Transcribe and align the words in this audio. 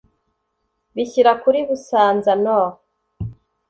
Bishyira 0.95 1.31
kuri 1.43 1.59
Busanza-Nord 1.67 2.71